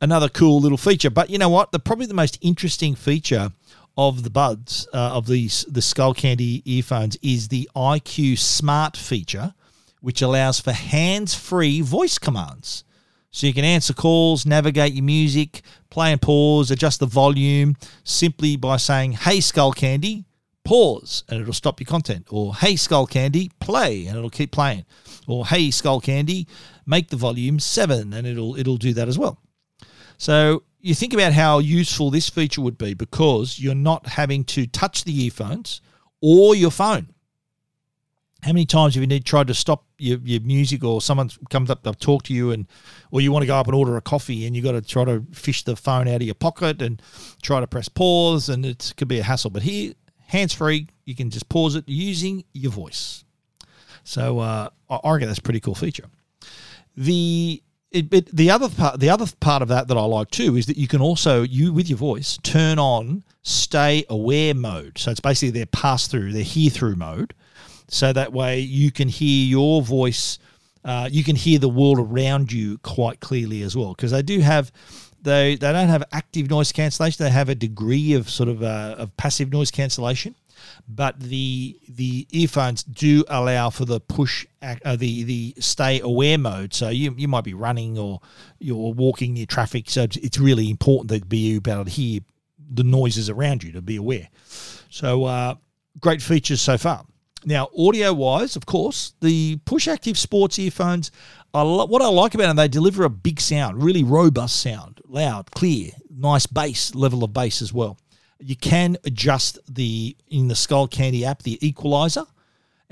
[0.00, 1.72] Another cool little feature but you know what?
[1.72, 3.52] The probably the most interesting feature
[3.98, 9.54] of the buds uh, of these the Skullcandy earphones is the iq smart feature
[10.00, 12.82] which allows for hands-free voice commands.
[13.30, 18.56] So you can answer calls, navigate your music, play and pause, adjust the volume simply
[18.56, 20.24] by saying, Hey, Skullcandy,
[20.72, 22.26] pause and it'll stop your content.
[22.30, 24.86] Or hey, Skullcandy, play and it'll keep playing.
[25.26, 26.46] Or hey, Skullcandy,
[26.86, 29.38] make the volume seven and it'll it'll do that as well.
[30.16, 34.66] So you think about how useful this feature would be because you're not having to
[34.66, 35.82] touch the earphones
[36.22, 37.12] or your phone.
[38.42, 41.68] How many times have you need tried to stop your, your music or someone comes
[41.68, 42.66] up to talk to you and
[43.10, 45.04] or you want to go up and order a coffee and you've got to try
[45.04, 47.02] to fish the phone out of your pocket and
[47.42, 49.50] try to press pause and it could be a hassle.
[49.50, 49.92] But here
[50.32, 50.88] hands free.
[51.04, 53.24] You can just pause it using your voice.
[54.02, 56.06] So uh, I reckon that's a pretty cool feature.
[56.96, 60.56] The it, it, the other part the other part of that that I like too
[60.56, 64.98] is that you can also you with your voice turn on stay aware mode.
[64.98, 67.34] So it's basically their pass through, their hear through mode.
[67.88, 70.38] So that way you can hear your voice.
[70.84, 74.40] Uh, you can hear the world around you quite clearly as well because they do
[74.40, 74.72] have
[75.22, 77.24] They they don't have active noise cancellation.
[77.24, 80.34] They have a degree of sort of uh, of passive noise cancellation,
[80.88, 86.74] but the the earphones do allow for the push uh, the the stay aware mode.
[86.74, 88.20] So you you might be running or
[88.58, 89.88] you're walking near traffic.
[89.88, 92.20] So it's really important that you be able to hear
[92.74, 94.28] the noises around you to be aware.
[94.88, 95.54] So uh,
[96.00, 97.04] great features so far.
[97.44, 101.10] Now, audio wise, of course, the Push Active Sports earphones,
[101.52, 104.91] I lo- what I like about them, they deliver a big sound, really robust sound,
[105.12, 107.98] loud, clear, nice bass, level of bass as well.
[108.40, 112.24] You can adjust the, in the Skullcandy app, the equalizer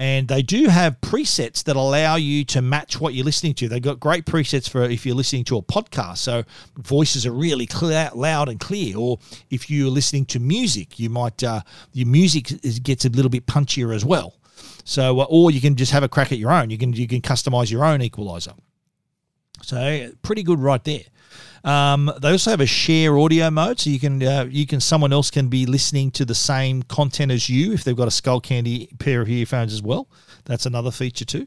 [0.00, 3.68] and they do have presets that allow you to match what you're listening to.
[3.68, 6.42] They've got great presets for if you're listening to a podcast, so
[6.78, 8.96] voices are really clear, loud and clear.
[8.96, 9.18] Or
[9.50, 11.60] if you're listening to music, you might uh,
[11.92, 14.38] your music is, gets a little bit punchier as well.
[14.84, 16.70] So, uh, or you can just have a crack at your own.
[16.70, 18.54] You can you can customize your own equalizer.
[19.60, 21.02] So, pretty good right there.
[21.64, 25.12] Um, they also have a share audio mode, so you can uh, you can someone
[25.12, 28.98] else can be listening to the same content as you if they've got a Skullcandy
[28.98, 30.08] pair of earphones as well.
[30.44, 31.46] That's another feature too.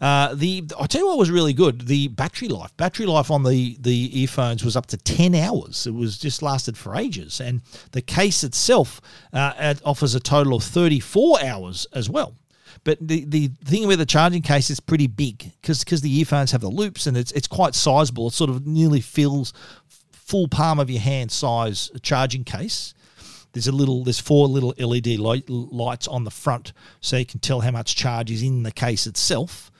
[0.00, 1.86] Uh, the I tell you what was really good.
[1.86, 5.86] The battery life, battery life on the the earphones was up to ten hours.
[5.86, 9.00] It was just lasted for ages, and the case itself
[9.32, 12.34] uh, offers a total of thirty four hours as well.
[12.84, 16.62] But the, the thing with the charging case is pretty big because the earphones have
[16.62, 18.28] the loops and it's it's quite sizable.
[18.28, 19.52] It sort of nearly fills
[20.10, 22.94] full palm of your hand size charging case.
[23.52, 27.38] There's a little there's four little LED light, lights on the front so you can
[27.38, 29.70] tell how much charge is in the case itself.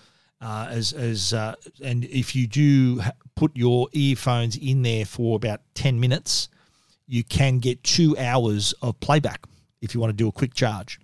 [0.41, 3.01] Uh, as as uh, and if you do
[3.35, 6.49] put your earphones in there for about 10 minutes,
[7.09, 9.47] you can get two hours of playback
[9.81, 11.01] if you want to do a quick charge.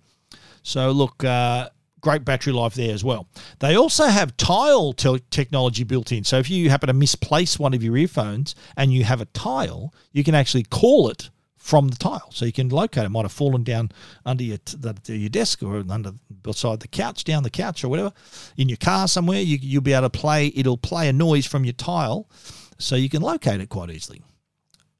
[0.61, 1.69] So look, uh,
[2.01, 3.27] great battery life there as well.
[3.59, 6.23] They also have tile te- technology built in.
[6.23, 9.93] So if you happen to misplace one of your earphones and you have a tile,
[10.11, 12.29] you can actually call it from the tile.
[12.31, 13.07] So you can locate it.
[13.07, 13.91] it might have fallen down
[14.25, 18.13] under your, the, your desk or under beside the couch, down the couch or whatever,
[18.57, 19.41] in your car somewhere.
[19.41, 22.29] You, you'll be able to play, it'll play a noise from your tile
[22.77, 24.23] so you can locate it quite easily.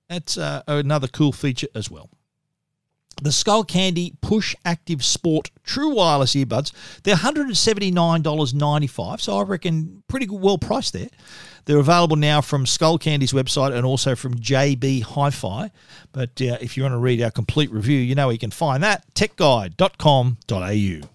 [0.10, 2.10] That's uh, another cool feature as well
[3.22, 6.72] the Skullcandy Push Active Sport True Wireless Earbuds.
[7.04, 11.10] They're $179.95, so I reckon pretty good, well priced there.
[11.66, 15.70] They're available now from Skullcandy's website and also from JB Hi-Fi.
[16.12, 18.52] But uh, if you want to read our complete review, you know where you can
[18.52, 21.10] find that techguide.com.au.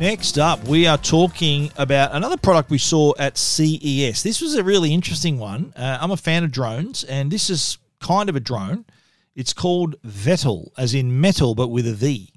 [0.00, 4.22] Next up, we are talking about another product we saw at CES.
[4.22, 5.74] This was a really interesting one.
[5.76, 8.86] Uh, I'm a fan of drones, and this is kind of a drone.
[9.34, 12.32] It's called Vettel, as in metal, but with a V.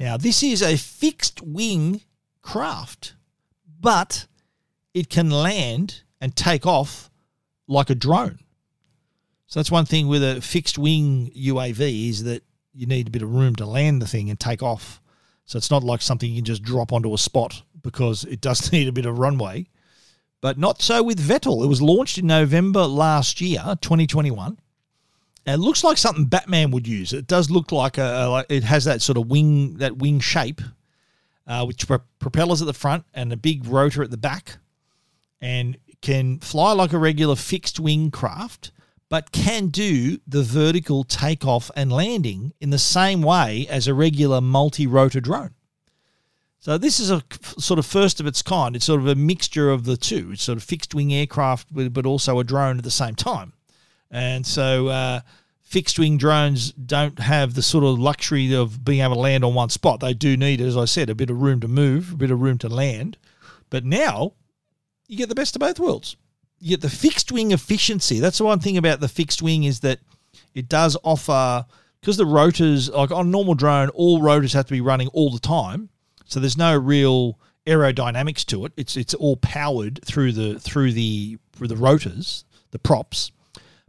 [0.00, 2.00] Now, this is a fixed wing
[2.40, 3.16] craft,
[3.78, 4.26] but
[4.94, 7.10] it can land and take off
[7.66, 8.38] like a drone.
[9.46, 13.20] So that's one thing with a fixed wing UAV is that you need a bit
[13.20, 15.02] of room to land the thing and take off
[15.48, 18.70] so it's not like something you can just drop onto a spot because it does
[18.72, 19.66] need a bit of runway.
[20.42, 21.64] But not so with Vettel.
[21.64, 24.58] It was launched in November last year, 2021.
[25.46, 27.14] And it looks like something Batman would use.
[27.14, 30.60] It does look like a, like it has that sort of wing that wing shape,
[31.46, 34.58] uh, which pro- propellers at the front and a big rotor at the back,
[35.40, 38.70] and can fly like a regular fixed wing craft
[39.08, 44.40] but can do the vertical takeoff and landing in the same way as a regular
[44.40, 45.54] multi rotor drone.
[46.60, 47.22] So this is a
[47.58, 48.76] sort of first of its kind.
[48.76, 50.30] It's sort of a mixture of the two.
[50.32, 53.52] It's sort of fixed wing aircraft, but also a drone at the same time.
[54.10, 55.20] And so uh,
[55.62, 59.54] fixed wing drones don't have the sort of luxury of being able to land on
[59.54, 60.00] one spot.
[60.00, 62.40] They do need, as I said, a bit of room to move, a bit of
[62.40, 63.16] room to land.
[63.70, 64.32] But now
[65.06, 66.16] you get the best of both worlds
[66.60, 68.20] yeah, the fixed wing efficiency.
[68.20, 70.00] That's the one thing about the fixed wing is that
[70.54, 71.66] it does offer
[72.00, 75.30] because the rotors, like on a normal drone, all rotors have to be running all
[75.30, 75.88] the time.
[76.26, 78.72] So there's no real aerodynamics to it.
[78.76, 83.30] It's it's all powered through the through the through the rotors, the props.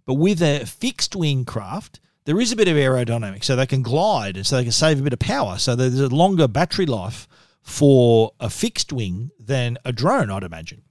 [0.06, 3.82] But with a fixed wing craft, there is a bit of aerodynamics, so they can
[3.82, 5.58] glide and so they can save a bit of power.
[5.58, 7.28] So there's a longer battery life
[7.62, 10.82] for a fixed wing than a drone, I'd imagine.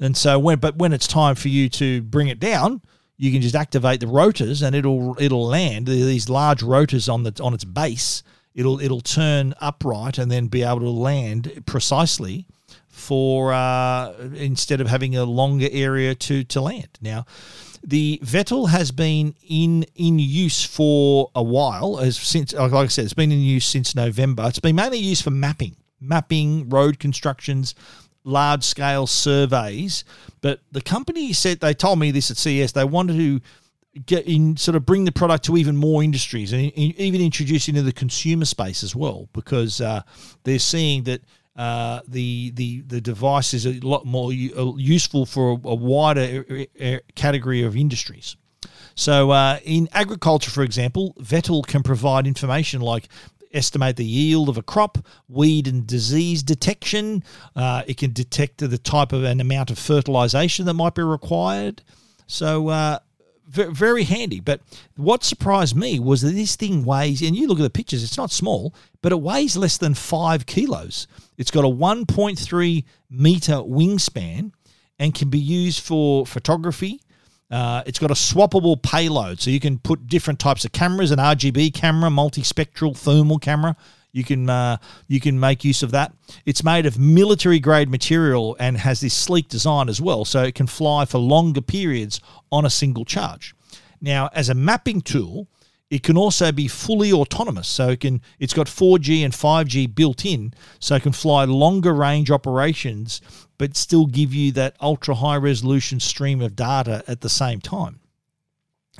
[0.00, 2.82] And so when but when it's time for you to bring it down,
[3.16, 7.40] you can just activate the rotors and it'll it'll land these large rotors on the
[7.42, 8.22] on its base.
[8.54, 12.46] It'll it'll turn upright and then be able to land precisely
[12.88, 16.98] for uh, instead of having a longer area to to land.
[17.00, 17.26] Now,
[17.82, 23.04] the Vettel has been in in use for a while, as since like I said,
[23.04, 24.44] it's been in use since November.
[24.46, 27.74] It's been mainly used for mapping, mapping road constructions,
[28.28, 30.04] large scale surveys.
[30.40, 32.72] But the company said they told me this at CES.
[32.72, 33.40] They wanted to
[34.06, 37.82] get in sort of bring the product to even more industries and even introduce into
[37.82, 40.02] the consumer space as well because uh,
[40.44, 41.22] they're seeing that
[41.56, 46.44] uh, the the the device is a lot more uh, useful for a, wider
[47.16, 48.36] category of industries.
[48.94, 53.08] So, uh, in agriculture, for example, Vettel can provide information like
[53.52, 57.22] estimate the yield of a crop, weed and disease detection.
[57.56, 61.82] Uh, it can detect the type of an amount of fertilization that might be required.
[62.26, 62.98] So, uh,
[63.48, 64.40] very handy.
[64.40, 64.60] But
[64.96, 68.18] what surprised me was that this thing weighs, and you look at the pictures, it's
[68.18, 71.06] not small, but it weighs less than five kilos.
[71.36, 74.52] It's got a 1.3 meter wingspan
[74.98, 77.00] and can be used for photography.
[77.50, 81.18] Uh, it's got a swappable payload, so you can put different types of cameras, an
[81.18, 83.76] RGB camera, multispectral thermal camera.
[84.12, 86.12] You can uh, you can make use of that.
[86.44, 90.54] It's made of military grade material and has this sleek design as well, so it
[90.54, 93.54] can fly for longer periods on a single charge.
[94.00, 95.48] Now, as a mapping tool,
[95.90, 97.68] it can also be fully autonomous.
[97.68, 101.94] So it can it's got 4G and 5G built in, so it can fly longer
[101.94, 103.20] range operations,
[103.56, 108.00] but still give you that ultra high resolution stream of data at the same time.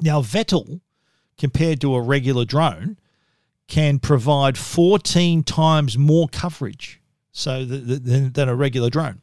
[0.01, 0.81] Now, VTOL,
[1.37, 2.98] compared to a regular drone,
[3.66, 7.01] can provide 14 times more coverage
[7.33, 9.20] so than, than a regular drone.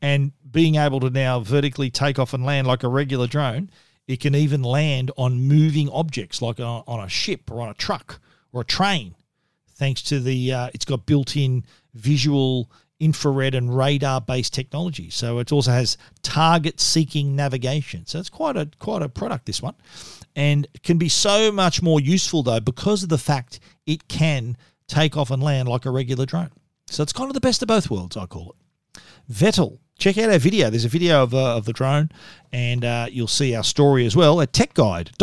[0.00, 3.70] And being able to now vertically take off and land like a regular drone,
[4.06, 7.74] it can even land on moving objects like on, on a ship or on a
[7.74, 8.20] truck
[8.52, 9.14] or a train,
[9.74, 15.10] thanks to the uh, it's got built-in visual infrared and radar based technology.
[15.10, 18.06] So it also has target seeking navigation.
[18.06, 19.74] So it's quite a quite a product this one
[20.36, 25.16] and can be so much more useful though because of the fact it can take
[25.16, 26.50] off and land like a regular drone.
[26.88, 29.02] So it's kind of the best of both worlds, I call it.
[29.32, 29.78] VTOL.
[30.02, 30.68] Check out our video.
[30.68, 32.10] There's a video of, uh, of the drone,
[32.52, 35.16] and uh, you'll see our story as well at techguide.com.au.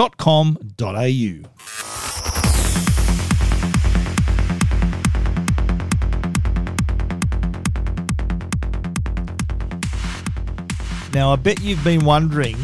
[11.14, 12.56] Now, I bet you've been wondering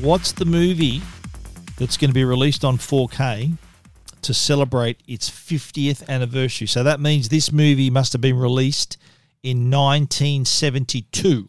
[0.00, 1.02] what's the movie
[1.76, 3.58] that's going to be released on 4K
[4.20, 6.68] to celebrate its 50th anniversary.
[6.68, 8.96] So that means this movie must have been released
[9.42, 11.48] in 1972.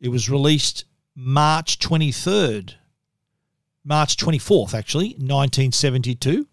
[0.00, 2.74] It was released March 23rd,
[3.84, 6.46] March 24th, actually, 1972,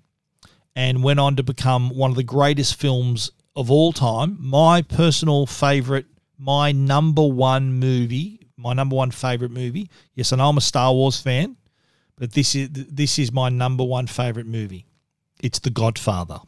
[0.75, 4.37] and went on to become one of the greatest films of all time.
[4.39, 6.05] My personal favorite,
[6.37, 9.89] my number one movie, my number one favorite movie.
[10.15, 11.55] Yes, I know I'm a Star Wars fan,
[12.17, 14.85] but this is this is my number one favorite movie.
[15.41, 16.39] It's The Godfather.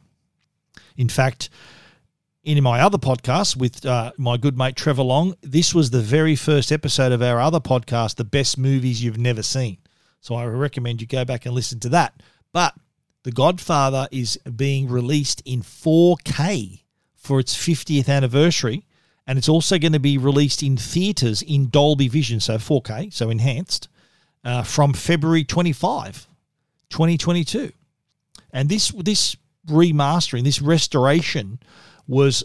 [0.98, 1.50] In fact,
[2.44, 6.36] in my other podcast with uh, my good mate Trevor Long, this was the very
[6.36, 9.78] first episode of our other podcast, The Best Movies You've Never Seen.
[10.22, 12.22] So I recommend you go back and listen to that.
[12.52, 12.74] But
[13.24, 16.82] The Godfather is being released in 4K
[17.16, 18.86] for its 50th anniversary.
[19.28, 23.30] And it's also going to be released in theatres in Dolby Vision, so 4K, so
[23.30, 23.88] enhanced
[24.44, 26.28] uh, from February 25,
[26.90, 27.72] 2022.
[28.52, 31.60] And this this remastering, this restoration
[32.12, 32.44] was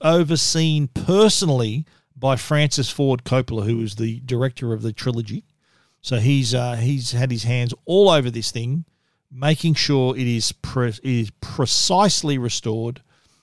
[0.00, 1.84] overseen personally
[2.16, 5.44] by Francis Ford Coppola, who was the director of the trilogy.
[6.00, 8.86] So he's uh, he's had his hands all over this thing,
[9.30, 13.02] making sure it is pre- precisely restored.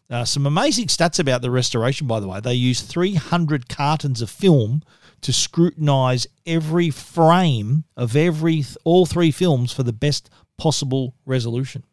[0.09, 2.39] Uh, some amazing stats about the restoration, by the way.
[2.39, 4.81] They used 300 cartons of film
[5.21, 11.83] to scrutinize every frame of every all three films for the best possible resolution.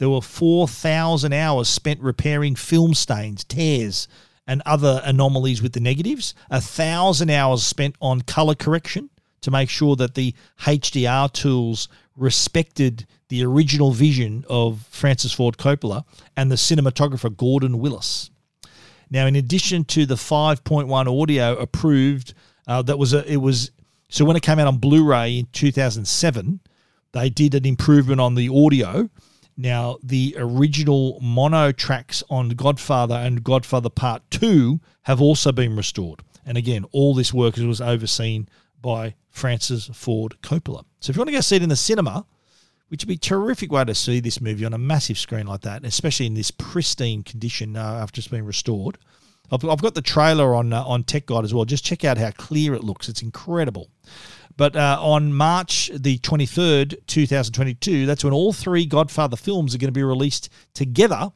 [0.00, 4.08] There were 4,000 hours spent repairing film stains, tears,
[4.46, 6.32] and other anomalies with the negatives.
[6.50, 9.10] A thousand hours spent on color correction
[9.42, 16.04] to make sure that the HDR tools respected the original vision of Francis Ford Coppola
[16.34, 18.30] and the cinematographer Gordon Willis.
[19.10, 22.32] Now, in addition to the 5.1 audio approved
[22.66, 23.70] uh, that was a, it was
[24.08, 26.60] so when it came out on Blu-ray in 2007,
[27.12, 29.10] they did an improvement on the audio.
[29.60, 36.22] Now the original mono tracks on Godfather and Godfather Part Two have also been restored,
[36.46, 38.48] and again, all this work was overseen
[38.80, 40.84] by Francis Ford Coppola.
[41.00, 42.24] So if you want to go see it in the cinema,
[42.88, 45.60] which would be a terrific way to see this movie on a massive screen like
[45.60, 48.96] that, especially in this pristine condition uh, after it's been restored,
[49.52, 51.66] I've, I've got the trailer on uh, on Tech Guide as well.
[51.66, 53.10] Just check out how clear it looks.
[53.10, 53.90] It's incredible.
[54.60, 59.88] But uh, on March the 23rd, 2022, that's when all three Godfather films are going
[59.88, 61.32] to be released together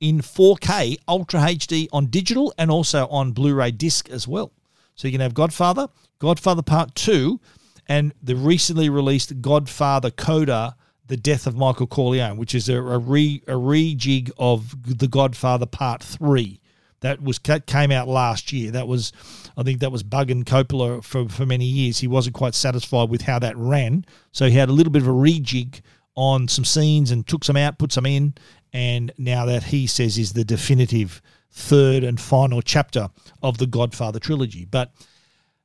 [0.00, 4.50] in 4K Ultra HD on digital and also on Blu ray disc as well.
[4.96, 5.86] So you can have Godfather,
[6.18, 7.38] Godfather Part 2,
[7.86, 10.74] and the recently released Godfather Coda
[11.06, 15.66] the Death of Michael Corleone, which is a, a re a rejig of The Godfather
[15.66, 16.60] Part Three.
[17.02, 18.72] That was that came out last year.
[18.72, 19.12] That was,
[19.56, 21.98] I think, that was bugging Coppola for for many years.
[21.98, 25.08] He wasn't quite satisfied with how that ran, so he had a little bit of
[25.08, 25.80] a rejig
[26.16, 28.34] on some scenes and took some out, put some in,
[28.72, 33.08] and now that he says is the definitive third and final chapter
[33.42, 34.64] of the Godfather trilogy.
[34.64, 34.92] But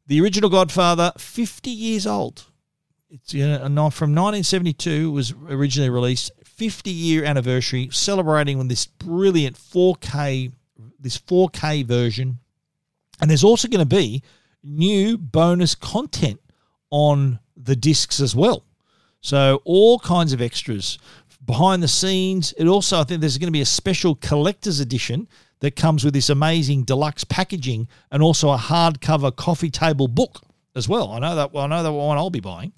[0.07, 2.45] the original Godfather, 50 years old.
[3.11, 6.31] It's you know, from 1972 was originally released.
[6.43, 10.51] 50 year anniversary, celebrating with this brilliant 4K
[10.99, 12.39] this 4K version,
[13.21, 14.23] and there's also going to be
[14.63, 16.39] new bonus content
[16.89, 18.63] on the discs as well.
[19.21, 20.97] So all kinds of extras
[21.45, 22.53] behind the scenes.
[22.57, 25.27] It also I think there's going to be a special collector's edition
[25.59, 30.41] that comes with this amazing deluxe packaging and also a hardcover coffee table book
[30.75, 31.11] as well.
[31.11, 32.73] I know that Well, I know that one I'll be buying.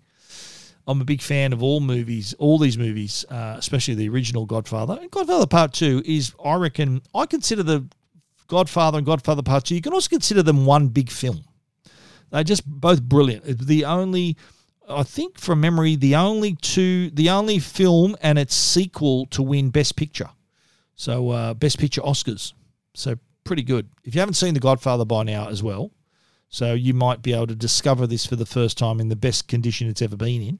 [0.87, 4.97] I'm a big fan of all movies, all these movies, uh, especially the original Godfather.
[4.99, 7.85] And Godfather Part Two is, I reckon, I consider the
[8.47, 9.75] Godfather and Godfather Part Two.
[9.75, 11.43] You can also consider them one big film.
[12.31, 13.43] They're just both brilliant.
[13.67, 14.37] The only,
[14.87, 19.69] I think, from memory, the only two, the only film and its sequel to win
[19.69, 20.29] Best Picture.
[20.95, 22.53] So uh, Best Picture Oscars.
[22.93, 23.89] So pretty good.
[24.03, 25.91] If you haven't seen The Godfather by now as well,
[26.47, 29.47] so you might be able to discover this for the first time in the best
[29.47, 30.59] condition it's ever been in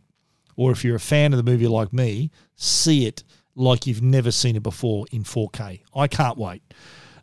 [0.56, 3.24] or if you're a fan of the movie like me, see it
[3.56, 5.82] like you've never seen it before in 4K.
[5.96, 6.62] I can't wait.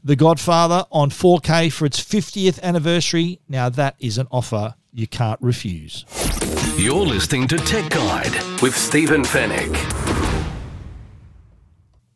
[0.09, 3.41] The Godfather on 4K for its 50th anniversary.
[3.47, 6.07] Now, that is an offer you can't refuse.
[6.79, 8.33] You're listening to Tech Guide
[8.63, 9.71] with Stephen Fenech.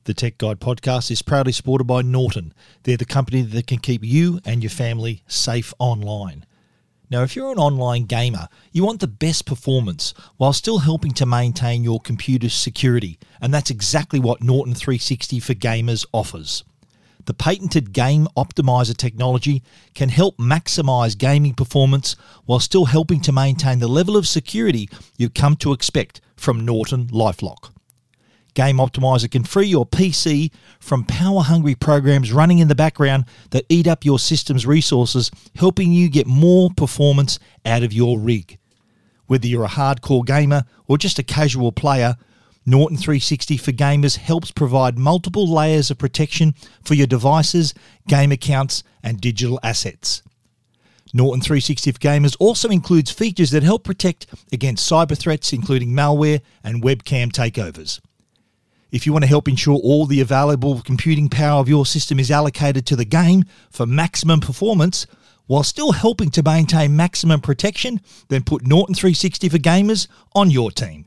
[0.05, 2.55] The Tech Guide podcast is proudly supported by Norton.
[2.85, 6.47] They're the company that can keep you and your family safe online.
[7.11, 11.27] Now, if you're an online gamer, you want the best performance while still helping to
[11.27, 16.65] maintain your computer's security, and that's exactly what Norton 360 for Gamers offers.
[17.25, 19.63] The patented Game Optimizer technology
[19.95, 22.17] can help maximize gaming performance
[22.47, 27.07] while still helping to maintain the level of security you've come to expect from Norton
[27.09, 27.71] Lifelock.
[28.55, 30.51] Game Optimizer can free your PC
[30.81, 35.93] from power hungry programs running in the background that eat up your system's resources, helping
[35.93, 38.59] you get more performance out of your rig.
[39.27, 42.17] Whether you're a hardcore gamer or just a casual player,
[42.65, 46.55] Norton 360 for Gamers helps provide multiple layers of protection
[46.85, 47.75] for your devices,
[48.07, 50.23] game accounts, and digital assets.
[51.13, 56.41] Norton 360 for Gamers also includes features that help protect against cyber threats, including malware
[56.63, 58.01] and webcam takeovers.
[58.93, 62.31] If you want to help ensure all the available computing power of your system is
[62.31, 65.07] allocated to the game for maximum performance,
[65.47, 70.71] while still helping to maintain maximum protection, then put Norton 360 for Gamers on your
[70.71, 71.07] team.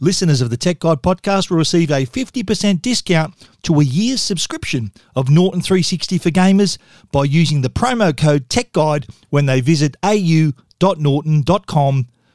[0.00, 4.92] Listeners of the Tech Guide podcast will receive a 50% discount to a year's subscription
[5.16, 6.78] of Norton 360 for Gamers
[7.10, 10.54] by using the promo code Tech Guide when they visit au.norton.com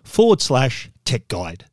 [0.03, 1.65] forward slash Tech Guide.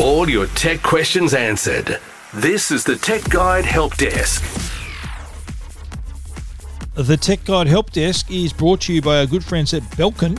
[0.00, 2.00] All your tech questions answered.
[2.32, 4.42] This is the Tech Guide Help Desk.
[6.94, 10.38] The Tech Guide Help Desk is brought to you by our good friends at Belkin.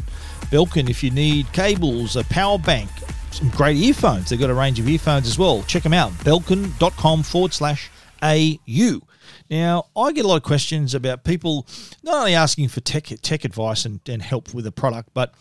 [0.50, 2.90] Belkin, if you need cables, a power bank,
[3.32, 5.64] some great earphones, they've got a range of earphones as well.
[5.64, 7.90] Check them out, belkin.com forward slash
[8.22, 9.02] AU.
[9.50, 11.68] Now, I get a lot of questions about people
[12.04, 15.34] not only asking for tech, tech advice and, and help with a product, but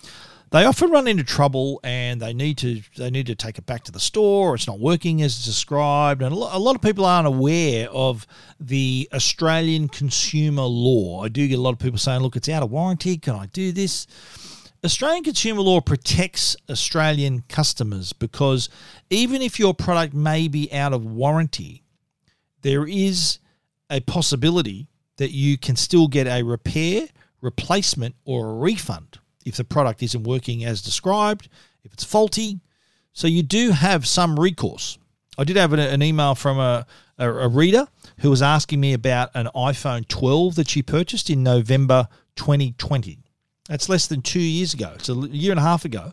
[0.51, 3.85] they often run into trouble and they need to they need to take it back
[3.85, 7.29] to the store or it's not working as described and a lot of people aren't
[7.29, 8.27] aware of
[8.59, 11.23] the Australian consumer law.
[11.23, 13.47] I do get a lot of people saying look it's out of warranty can I
[13.47, 14.09] do this?
[14.83, 18.69] Australian consumer law protects Australian customers because
[19.11, 21.83] even if your product may be out of warranty
[22.63, 23.39] there is
[23.91, 27.09] a possibility that you can still get a repair,
[27.41, 31.49] replacement or a refund if the product isn't working as described,
[31.85, 32.61] if it's faulty.
[33.13, 34.99] So you do have some recourse.
[35.39, 36.87] I did have an, email from a,
[37.19, 37.87] a, reader
[38.21, 43.19] who was asking me about an iPhone 12 that she purchased in November 2020.
[43.71, 44.91] That's less than two years ago.
[44.97, 46.13] It's a year and a half ago.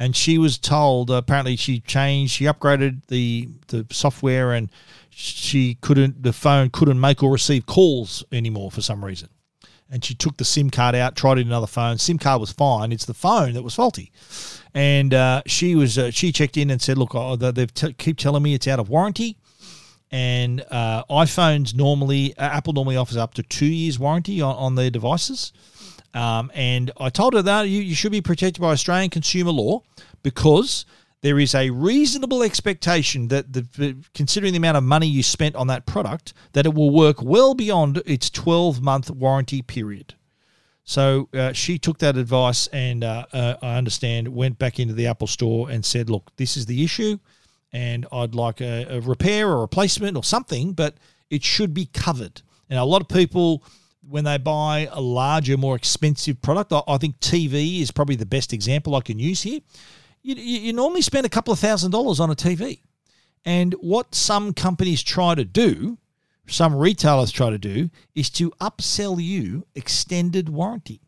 [0.00, 4.68] And she was told, apparently, she changed, she upgraded the, the software and
[5.08, 9.28] she couldn't, the phone couldn't make or receive calls anymore for some reason.
[9.88, 11.98] And she took the SIM card out, tried it in another phone.
[11.98, 12.90] SIM card was fine.
[12.90, 14.10] It's the phone that was faulty.
[14.74, 18.18] And uh, she was uh, she checked in and said, "Look, oh, they t- keep
[18.18, 19.38] telling me it's out of warranty."
[20.10, 24.74] And uh, iPhones normally, uh, Apple normally offers up to two years warranty on, on
[24.74, 25.52] their devices.
[26.14, 29.82] Um, and I told her that you, you should be protected by Australian consumer law
[30.22, 30.84] because
[31.20, 35.66] there is a reasonable expectation that the considering the amount of money you spent on
[35.66, 40.14] that product that it will work well beyond its 12 month warranty period.
[40.84, 45.06] So uh, she took that advice and uh, uh, i understand went back into the
[45.06, 47.18] apple store and said look this is the issue
[47.74, 50.94] and i'd like a, a repair or replacement or something but
[51.30, 52.42] it should be covered.
[52.70, 53.62] And a lot of people
[54.08, 58.26] when they buy a larger more expensive product i, I think tv is probably the
[58.26, 59.60] best example i can use here
[60.22, 62.80] you, you normally spend a couple of thousand dollars on a TV.
[63.44, 65.98] And what some companies try to do,
[66.46, 71.00] some retailers try to do, is to upsell you extended warranty.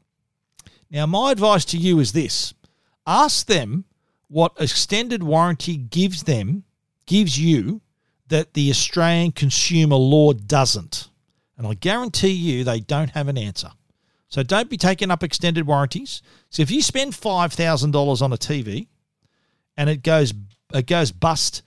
[0.91, 2.55] Now, my advice to you is this
[3.07, 3.85] ask them
[4.29, 6.65] what extended warranty gives them,
[7.07, 7.81] gives you,
[8.29, 11.10] that the Australian consumer law doesn't.
[11.61, 13.69] And I guarantee you they don't have an answer.
[14.29, 16.23] So don't be taking up extended warranties.
[16.49, 18.87] So if you spend $5,000 on a TV,
[19.77, 20.33] and it goes
[20.73, 21.63] it goes bust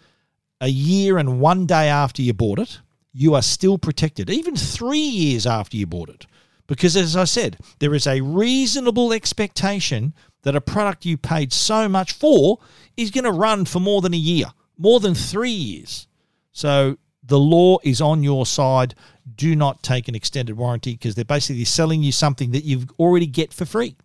[0.60, 2.80] a year and one day after you bought it,
[3.12, 6.26] you are still protected, even three years after you bought it.
[6.66, 11.88] Because as I said, there is a reasonable expectation that a product you paid so
[11.88, 12.58] much for
[12.98, 16.08] is going to run for more than a year, more than three years.
[16.52, 18.96] So the law is on your side.
[19.36, 23.28] Do not take an extended warranty because they're basically selling you something that you already
[23.28, 23.96] get for free.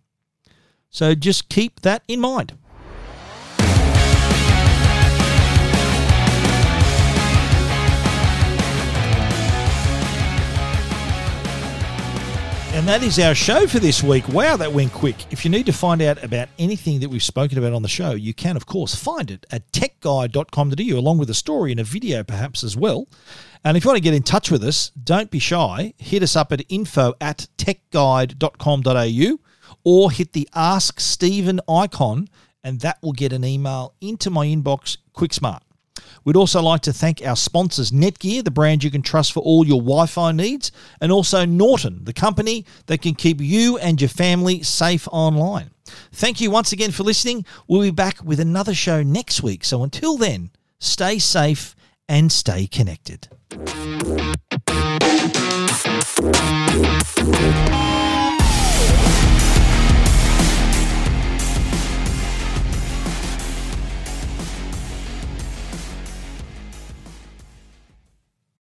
[0.89, 2.57] So just keep that in mind.
[12.71, 14.29] And that is our show for this week.
[14.29, 15.15] Wow, that went quick.
[15.31, 18.11] If you need to find out about anything that we've spoken about on the show,
[18.11, 22.23] you can, of course, find it at techguide.com.au, along with a story and a video
[22.23, 23.07] perhaps as well.
[23.65, 25.93] And if you want to get in touch with us, don't be shy.
[25.97, 29.39] Hit us up at info at techguide.com.au
[29.83, 32.29] or hit the Ask Stephen icon,
[32.63, 35.63] and that will get an email into my inbox quick smart.
[36.23, 39.65] We'd also like to thank our sponsors, Netgear, the brand you can trust for all
[39.65, 44.09] your Wi Fi needs, and also Norton, the company that can keep you and your
[44.09, 45.71] family safe online.
[46.11, 47.45] Thank you once again for listening.
[47.67, 49.63] We'll be back with another show next week.
[49.63, 51.75] So until then, stay safe
[52.07, 53.27] and stay connected.